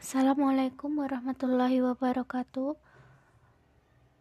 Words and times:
Assalamualaikum 0.00 0.96
warahmatullahi 0.96 1.84
wabarakatuh. 1.84 2.72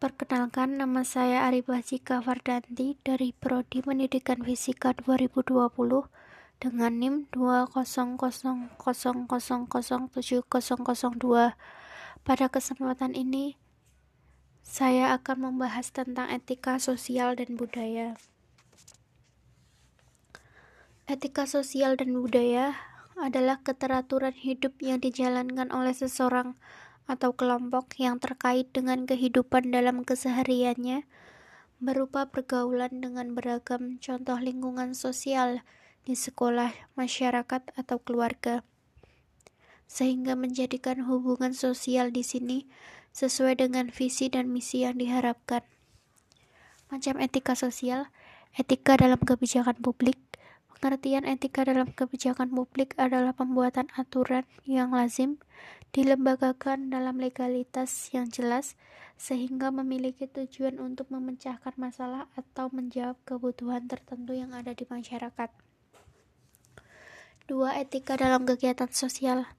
Perkenalkan 0.04 0.76
nama 0.76 1.08
saya 1.08 1.48
Arifah 1.48 1.80
Jika 1.80 2.20
Fardanti 2.20 3.00
dari 3.00 3.32
Prodi 3.32 3.80
Pendidikan 3.80 4.44
Fisika 4.44 4.92
2020 4.92 5.56
dengan 6.60 6.92
NIM 7.00 7.32
200000702. 7.32 8.76
Pada 12.28 12.46
kesempatan 12.52 13.16
ini 13.16 13.56
saya 14.60 15.16
akan 15.16 15.48
membahas 15.48 15.96
tentang 15.96 16.28
etika 16.28 16.76
sosial 16.76 17.40
dan 17.40 17.56
budaya. 17.56 18.20
Etika 21.08 21.48
sosial 21.48 21.96
dan 21.96 22.20
budaya 22.20 22.89
adalah 23.20 23.60
keteraturan 23.60 24.34
hidup 24.34 24.80
yang 24.80 25.04
dijalankan 25.04 25.70
oleh 25.76 25.92
seseorang 25.92 26.56
atau 27.10 27.36
kelompok 27.36 27.98
yang 28.00 28.22
terkait 28.22 28.70
dengan 28.72 29.04
kehidupan 29.04 29.74
dalam 29.74 30.08
kesehariannya, 30.08 31.04
berupa 31.80 32.28
pergaulan 32.28 33.02
dengan 33.02 33.34
beragam 33.34 33.98
contoh 33.98 34.38
lingkungan 34.38 34.96
sosial 34.96 35.64
di 36.04 36.16
sekolah, 36.16 36.72
masyarakat, 36.96 37.76
atau 37.76 37.98
keluarga, 38.00 38.64
sehingga 39.90 40.38
menjadikan 40.38 41.04
hubungan 41.08 41.52
sosial 41.52 42.14
di 42.14 42.22
sini 42.22 42.70
sesuai 43.12 43.58
dengan 43.58 43.90
visi 43.90 44.30
dan 44.30 44.54
misi 44.54 44.86
yang 44.86 45.02
diharapkan. 45.02 45.66
Macam 46.94 47.18
etika 47.22 47.58
sosial, 47.58 48.10
etika 48.54 48.98
dalam 48.98 49.22
kebijakan 49.22 49.78
publik, 49.82 50.18
Pengertian 50.80 51.28
etika 51.28 51.68
dalam 51.68 51.92
kebijakan 51.92 52.56
publik 52.56 52.96
adalah 52.96 53.36
pembuatan 53.36 53.92
aturan 54.00 54.48
yang 54.64 54.96
lazim, 54.96 55.36
dilembagakan 55.92 56.88
dalam 56.88 57.20
legalitas 57.20 57.92
yang 58.16 58.32
jelas, 58.32 58.80
sehingga 59.20 59.76
memiliki 59.76 60.32
tujuan 60.32 60.80
untuk 60.80 61.12
memecahkan 61.12 61.76
masalah 61.76 62.32
atau 62.40 62.72
menjawab 62.72 63.20
kebutuhan 63.28 63.92
tertentu 63.92 64.32
yang 64.32 64.56
ada 64.56 64.72
di 64.72 64.88
masyarakat. 64.88 65.52
Dua, 67.44 67.76
etika 67.76 68.16
dalam 68.16 68.48
kegiatan 68.48 68.88
sosial. 68.88 69.52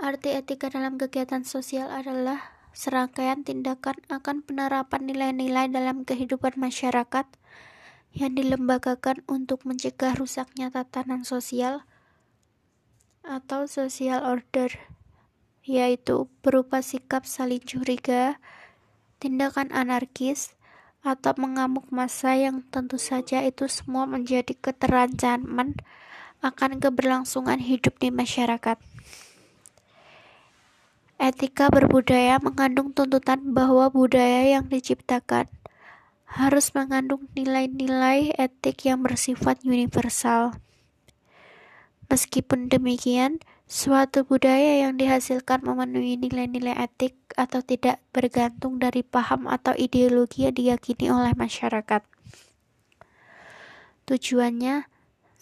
Arti 0.00 0.32
etika 0.32 0.72
dalam 0.72 0.96
kegiatan 0.96 1.44
sosial 1.44 1.92
adalah 1.92 2.40
serangkaian 2.72 3.44
tindakan 3.44 4.00
akan 4.08 4.40
penerapan 4.40 5.04
nilai-nilai 5.04 5.68
dalam 5.68 6.08
kehidupan 6.08 6.56
masyarakat 6.56 7.28
yang 8.12 8.36
dilembagakan 8.36 9.24
untuk 9.24 9.64
mencegah 9.64 10.12
rusaknya 10.12 10.68
tatanan 10.68 11.24
sosial 11.24 11.84
atau 13.24 13.64
social 13.64 14.20
order, 14.20 14.68
yaitu 15.64 16.28
berupa 16.44 16.84
sikap 16.84 17.24
saling 17.24 17.64
curiga, 17.64 18.36
tindakan 19.16 19.72
anarkis, 19.72 20.52
atau 21.02 21.34
mengamuk 21.34 21.90
massa 21.90 22.38
yang 22.38 22.62
tentu 22.70 22.94
saja 22.94 23.42
itu 23.42 23.66
semua 23.66 24.06
menjadi 24.06 24.54
keterancaman 24.54 25.74
akan 26.42 26.78
keberlangsungan 26.78 27.58
hidup 27.58 27.98
di 27.98 28.14
masyarakat. 28.14 28.78
Etika 31.22 31.70
berbudaya 31.70 32.42
mengandung 32.42 32.90
tuntutan 32.90 33.54
bahwa 33.54 33.86
budaya 33.94 34.58
yang 34.58 34.66
diciptakan 34.66 35.46
harus 36.32 36.72
mengandung 36.72 37.28
nilai-nilai 37.36 38.32
etik 38.40 38.88
yang 38.88 39.04
bersifat 39.04 39.60
universal. 39.68 40.56
Meskipun 42.08 42.72
demikian, 42.72 43.40
suatu 43.68 44.24
budaya 44.24 44.84
yang 44.84 44.96
dihasilkan 44.96 45.64
memenuhi 45.64 46.16
nilai-nilai 46.16 46.76
etik 46.76 47.16
atau 47.36 47.60
tidak 47.60 48.00
bergantung 48.16 48.80
dari 48.80 49.04
paham 49.04 49.48
atau 49.48 49.72
ideologi 49.76 50.48
yang 50.48 50.56
diyakini 50.56 51.08
oleh 51.08 51.32
masyarakat. 51.36 52.04
Tujuannya 54.08 54.88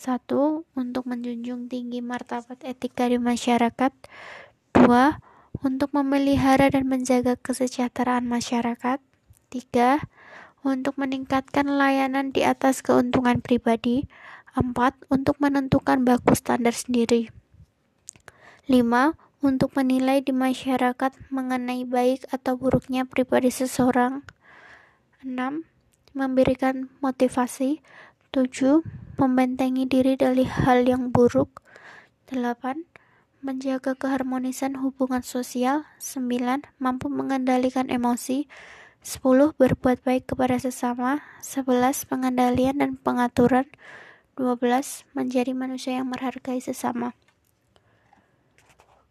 satu, 0.01 0.65
untuk 0.73 1.05
menjunjung 1.05 1.69
tinggi 1.69 2.01
martabat 2.01 2.65
etika 2.65 3.05
di 3.05 3.21
masyarakat. 3.21 3.93
Dua, 4.73 5.21
untuk 5.61 5.93
memelihara 5.93 6.73
dan 6.73 6.89
menjaga 6.89 7.37
kesejahteraan 7.37 8.25
masyarakat. 8.25 8.97
Tiga, 9.53 10.01
untuk 10.61 11.01
meningkatkan 11.01 11.65
layanan 11.65 12.33
di 12.37 12.45
atas 12.45 12.85
keuntungan 12.85 13.41
pribadi. 13.41 14.05
4. 14.59 14.75
Untuk 15.09 15.39
menentukan 15.39 16.03
baku 16.03 16.35
standar 16.35 16.75
sendiri. 16.75 17.31
5. 18.67 19.15
Untuk 19.41 19.73
menilai 19.73 20.21
di 20.21 20.37
masyarakat 20.37 21.17
mengenai 21.33 21.89
baik 21.89 22.29
atau 22.29 22.61
buruknya 22.61 23.09
pribadi 23.09 23.49
seseorang. 23.49 24.27
6. 25.25 25.65
Memberikan 26.13 26.93
motivasi. 27.01 27.81
7. 28.35 28.85
Membentengi 29.17 29.89
diri 29.89 30.19
dari 30.19 30.45
hal 30.45 30.85
yang 30.85 31.09
buruk. 31.09 31.63
8. 32.29 32.85
Menjaga 33.41 33.97
keharmonisan 33.97 34.77
hubungan 34.83 35.25
sosial. 35.25 35.89
9. 36.03 36.67
Mampu 36.77 37.09
mengendalikan 37.09 37.89
emosi. 37.89 38.45
10. 39.01 39.57
Berbuat 39.57 40.05
baik 40.05 40.37
kepada 40.37 40.61
sesama 40.61 41.25
11. 41.41 42.05
Pengendalian 42.05 42.85
dan 42.85 43.01
pengaturan 43.01 43.65
12. 44.37 44.61
Menjadi 45.17 45.57
manusia 45.57 45.97
yang 45.97 46.13
menghargai 46.13 46.61
sesama 46.61 47.17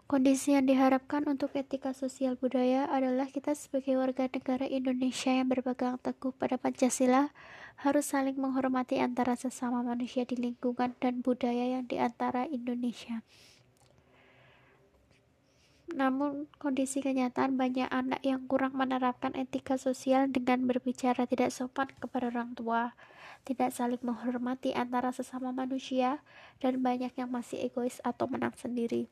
Kondisi 0.05 0.53
yang 0.53 0.69
diharapkan 0.69 1.25
untuk 1.25 1.53
etika 1.57 1.93
sosial 1.93 2.37
budaya 2.37 2.85
adalah 2.89 3.29
kita 3.29 3.57
sebagai 3.57 3.97
warga 3.97 4.29
negara 4.29 4.65
Indonesia 4.69 5.33
yang 5.33 5.49
berpegang 5.49 5.97
teguh 6.01 6.33
pada 6.33 6.57
Pancasila 6.61 7.33
harus 7.81 8.13
saling 8.13 8.37
menghormati 8.37 9.01
antara 9.01 9.37
sesama 9.37 9.81
manusia 9.81 10.21
di 10.25 10.37
lingkungan 10.37 10.97
dan 11.01 11.25
budaya 11.25 11.77
yang 11.77 11.89
di 11.89 12.01
antara 12.01 12.45
Indonesia. 12.45 13.25
Namun, 15.89 16.45
kondisi 16.61 17.01
kenyataan 17.01 17.57
banyak 17.57 17.89
anak 17.89 18.21
yang 18.21 18.45
kurang 18.45 18.77
menerapkan 18.77 19.33
etika 19.33 19.75
sosial 19.75 20.29
dengan 20.29 20.69
berbicara 20.69 21.25
tidak 21.25 21.49
sopan 21.49 21.89
kepada 21.97 22.29
orang 22.29 22.53
tua, 22.53 22.93
tidak 23.41 23.73
saling 23.73 24.01
menghormati 24.05 24.77
antara 24.77 25.09
sesama 25.09 25.49
manusia, 25.49 26.21
dan 26.61 26.85
banyak 26.85 27.09
yang 27.17 27.33
masih 27.33 27.65
egois 27.65 27.97
atau 28.05 28.29
menang 28.29 28.53
sendiri. 28.53 29.09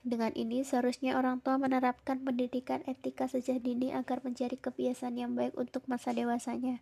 Dengan 0.00 0.32
ini, 0.32 0.64
seharusnya 0.64 1.16
orang 1.16 1.44
tua 1.44 1.60
menerapkan 1.60 2.24
pendidikan 2.24 2.80
etika 2.88 3.28
sejak 3.28 3.60
dini 3.60 3.92
agar 3.92 4.24
menjadi 4.24 4.56
kebiasaan 4.56 5.16
yang 5.20 5.36
baik 5.36 5.52
untuk 5.60 5.84
masa 5.88 6.16
dewasanya. 6.16 6.80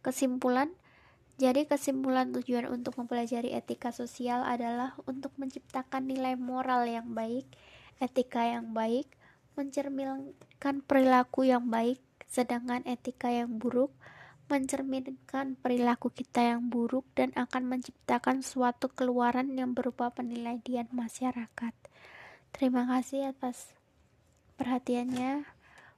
Kesimpulan, 0.00 0.72
jadi 1.36 1.68
kesimpulan 1.68 2.32
tujuan 2.32 2.64
untuk 2.72 2.96
mempelajari 2.96 3.52
etika 3.52 3.92
sosial 3.92 4.40
adalah 4.40 4.96
untuk 5.04 5.36
menciptakan 5.36 6.08
nilai 6.08 6.32
moral 6.36 6.88
yang 6.88 7.12
baik, 7.12 7.44
etika 8.00 8.44
yang 8.44 8.72
baik, 8.72 9.04
mencerminkan 9.52 10.80
perilaku 10.84 11.44
yang 11.44 11.68
baik, 11.68 12.00
sedangkan 12.24 12.84
etika 12.88 13.28
yang 13.28 13.60
buruk 13.60 13.92
mencerminkan 14.46 15.58
perilaku 15.58 16.14
kita 16.14 16.54
yang 16.54 16.70
buruk 16.70 17.02
dan 17.18 17.34
akan 17.34 17.66
menciptakan 17.66 18.46
suatu 18.46 18.86
keluaran 18.86 19.50
yang 19.58 19.74
berupa 19.74 20.14
penilaian 20.14 20.86
masyarakat. 20.94 21.74
Terima 22.54 22.86
kasih 22.86 23.34
atas 23.34 23.74
perhatiannya. 24.54 25.42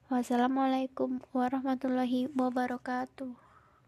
Wassalamualaikum 0.08 1.20
warahmatullahi 1.36 2.32
wabarakatuh. 2.32 3.47